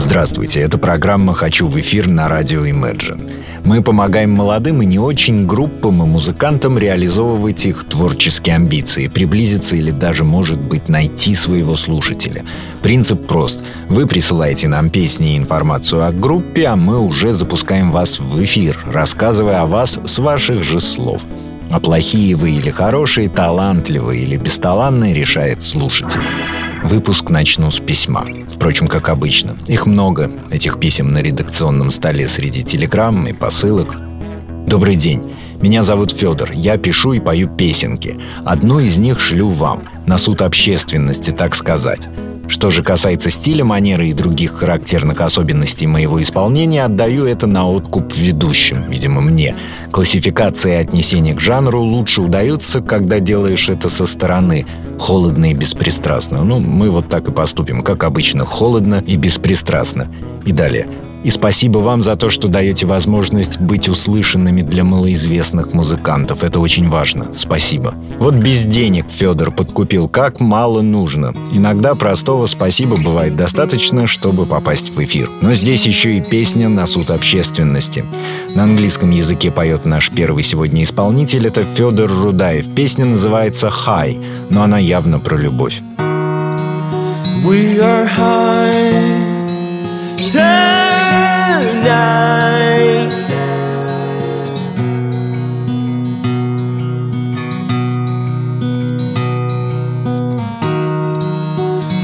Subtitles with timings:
[0.00, 3.32] Здравствуйте, это программа «Хочу в эфир» на радио Imagine.
[3.64, 9.90] Мы помогаем молодым и не очень группам и музыкантам реализовывать их творческие амбиции, приблизиться или
[9.90, 12.44] даже, может быть, найти своего слушателя.
[12.80, 13.60] Принцип прост.
[13.88, 18.78] Вы присылаете нам песни и информацию о группе, а мы уже запускаем вас в эфир,
[18.86, 21.22] рассказывая о вас с ваших же слов.
[21.72, 26.22] А плохие вы или хорошие, талантливые или бесталанные решает слушатель.
[26.82, 28.26] Выпуск начну с письма.
[28.48, 29.56] Впрочем, как обычно.
[29.66, 33.96] Их много, этих писем на редакционном столе среди телеграмм и посылок.
[34.66, 35.32] Добрый день.
[35.60, 36.52] Меня зовут Федор.
[36.52, 38.18] Я пишу и пою песенки.
[38.44, 42.08] Одну из них шлю вам, на суд общественности, так сказать.
[42.48, 48.14] Что же касается стиля, манеры и других характерных особенностей моего исполнения, отдаю это на откуп
[48.14, 49.54] ведущим, видимо, мне.
[49.92, 54.66] Классификация и отнесение к жанру лучше удается, когда делаешь это со стороны,
[54.98, 56.42] холодно и беспристрастно.
[56.42, 60.08] Ну, мы вот так и поступим, как обычно, холодно и беспристрастно.
[60.46, 60.88] И далее.
[61.24, 66.44] И спасибо вам за то, что даете возможность быть услышанными для малоизвестных музыкантов.
[66.44, 67.34] Это очень важно.
[67.34, 67.94] Спасибо.
[68.18, 71.34] Вот без денег Федор подкупил, как мало нужно.
[71.52, 75.28] Иногда простого спасибо бывает достаточно, чтобы попасть в эфир.
[75.42, 78.04] Но здесь еще и песня на суд общественности.
[78.54, 81.46] На английском языке поет наш первый сегодня исполнитель.
[81.46, 82.72] Это Федор Рудаев.
[82.74, 84.18] Песня называется «Хай»,
[84.50, 85.80] но она явно про любовь.
[87.44, 88.88] We are high
[91.88, 93.08] tonight.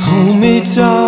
[0.06, 1.03] Hold me tight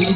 [0.00, 0.08] You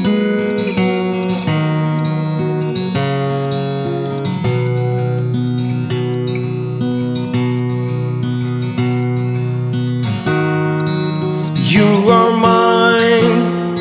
[12.11, 13.77] are mine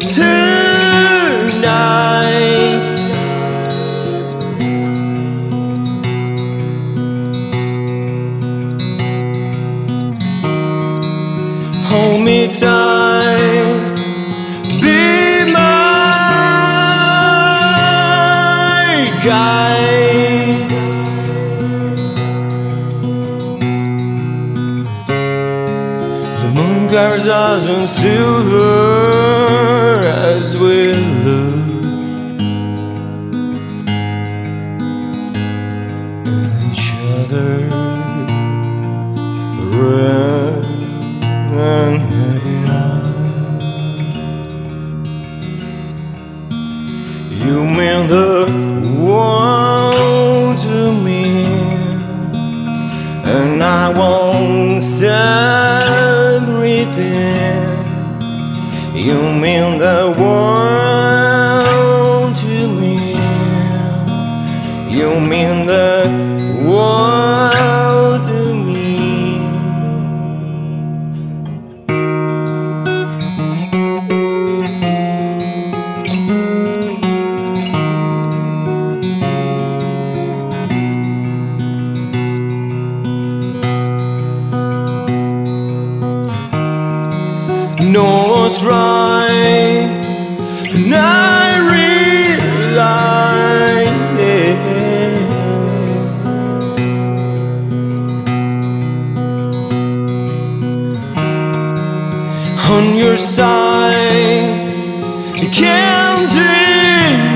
[0.00, 0.38] tonight.
[11.88, 12.87] Hold me tight,
[27.48, 28.66] us in silver
[30.04, 31.68] as we look.
[36.26, 37.72] In each other's
[58.94, 61.56] You mean the world
[62.36, 63.14] to me.
[64.90, 66.10] You mean the
[66.66, 68.88] world to me.
[87.92, 89.84] know what's right,
[90.72, 92.08] and I realize
[102.70, 104.56] on your side,
[105.36, 107.28] you can't deny.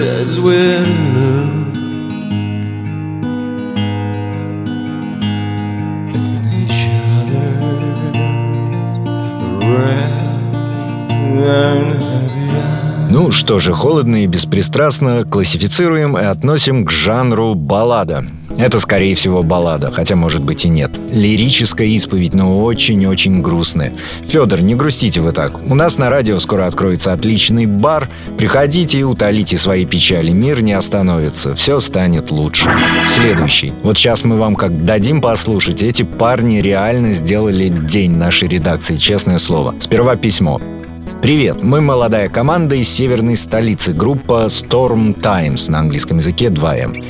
[0.00, 0.38] as
[1.14, 1.74] look
[6.14, 6.86] in each
[7.18, 8.98] other's
[11.42, 12.04] and.
[13.10, 18.24] Ну что же, холодно и беспристрастно классифицируем и относим к жанру баллада.
[18.56, 20.98] Это, скорее всего, баллада, хотя, может быть, и нет.
[21.10, 23.92] Лирическая исповедь, но очень-очень грустная.
[24.22, 25.60] Федор, не грустите вы так.
[25.62, 28.08] У нас на радио скоро откроется отличный бар.
[28.38, 30.30] Приходите и утолите свои печали.
[30.30, 31.54] Мир не остановится.
[31.56, 32.70] Все станет лучше.
[33.08, 33.72] Следующий.
[33.82, 35.82] Вот сейчас мы вам как дадим послушать.
[35.82, 39.74] Эти парни реально сделали день нашей редакции, честное слово.
[39.80, 40.60] Сперва письмо.
[41.24, 47.02] Привет, мы молодая команда из северной столицы, группа Storm Times на английском языке 2M.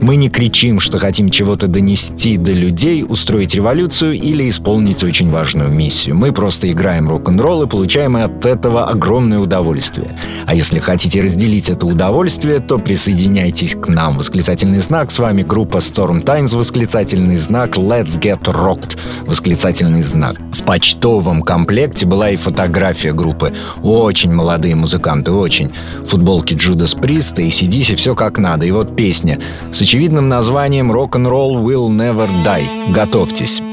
[0.00, 5.70] Мы не кричим, что хотим чего-то донести до людей, устроить революцию или исполнить очень важную
[5.70, 6.16] миссию.
[6.16, 10.08] Мы просто играем рок-н-ролл и получаем от этого огромное удовольствие.
[10.46, 14.18] А если хотите разделить это удовольствие, то присоединяйтесь к нам.
[14.18, 15.10] Восклицательный знак.
[15.10, 16.52] С вами группа Storm Times.
[16.52, 17.76] Восклицательный знак.
[17.76, 18.98] Let's get rocked.
[19.26, 20.36] Восклицательный знак.
[20.52, 23.52] В почтовом комплекте была и фотография группы.
[23.82, 25.72] Очень молодые музыканты, очень.
[26.06, 28.66] Футболки Джудас Приста и CDC, все как надо.
[28.66, 29.38] И вот песня.
[29.84, 32.90] Очевидным названием «Rock'n'Roll Will Never Die».
[32.90, 33.63] Готовьтесь.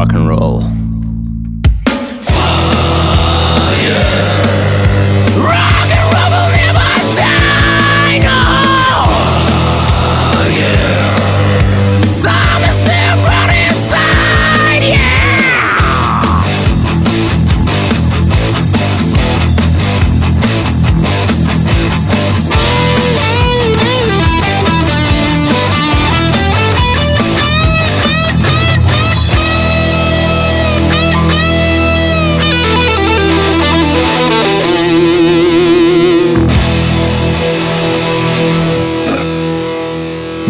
[0.00, 0.79] rock and roll.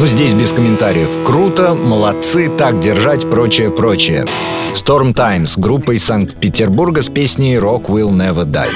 [0.00, 1.11] Ну, здесь без комментариев.
[1.26, 4.25] Круто, молодцы, так держать, прочее, прочее.
[4.73, 8.71] Storm Times, группа из Санкт-Петербурга с песней Rock Will Never Die.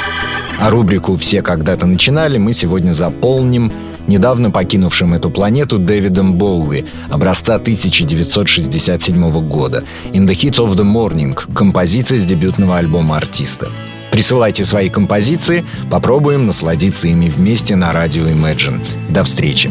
[0.60, 3.72] А рубрику «Все когда-то начинали» мы сегодня заполним
[4.06, 11.34] недавно покинувшим эту планету Дэвидом Боуи, образца 1967 года, «In the Heat of the Morning»,
[11.54, 13.68] композиция с дебютного альбома артиста.
[14.10, 18.82] Присылайте свои композиции, попробуем насладиться ими вместе на радио Imagine.
[19.08, 19.70] До встречи!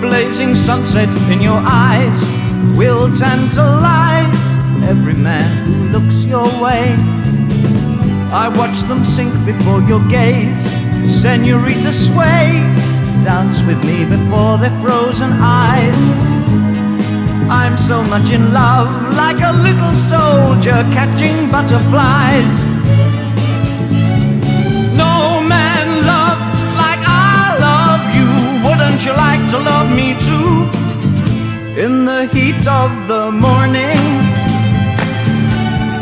[0.00, 2.18] Blazing sunset in your eyes
[2.78, 4.34] will tantalize
[4.88, 6.94] every man who looks your way.
[8.30, 10.62] I watch them sink before your gaze,
[11.20, 12.50] senorita sway,
[13.24, 15.98] dance with me before their frozen eyes.
[17.50, 22.77] I'm so much in love, like a little soldier catching butterflies.
[28.98, 30.66] Wouldn't you like to love me too?
[31.80, 34.00] In the heat of the morning,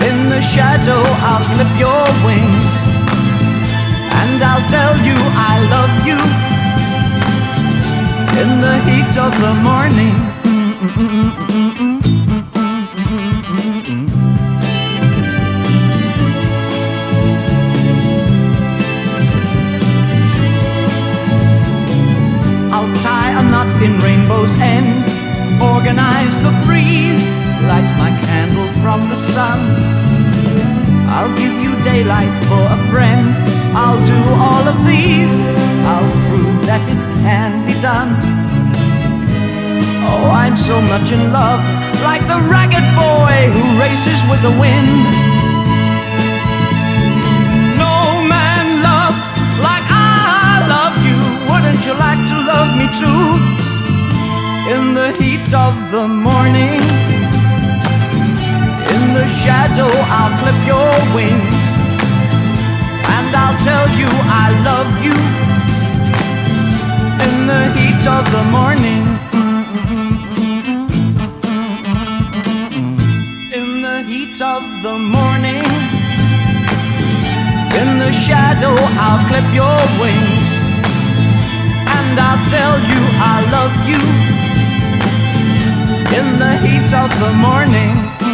[0.09, 2.73] in the shadow, I'll clip your wings,
[4.21, 6.19] and I'll tell you I love you.
[8.41, 10.17] In the heat of the morning.
[11.51, 11.56] I'll
[31.15, 33.27] I'll give you daylight for a friend.
[33.77, 35.35] I'll do all of these.
[35.87, 38.11] I'll prove that it can be done.
[40.09, 41.63] Oh, I'm so much in love,
[42.03, 45.03] like the ragged boy who races with the wind.
[47.75, 49.23] No man loved
[49.59, 51.19] like I love you.
[51.51, 53.25] Wouldn't you like to love me too?
[54.75, 56.83] In the heat of the morning,
[59.29, 61.65] shadow, I'll clip your wings,
[63.15, 64.11] and I'll tell you
[64.45, 65.17] I love you.
[67.27, 69.05] In the heat of the morning.
[73.59, 75.65] In the heat of the morning,
[77.81, 80.47] in the shadow, I'll clip your wings,
[81.97, 83.01] and I'll tell you
[83.35, 84.03] I love you.
[86.19, 88.26] In the heat of the morning.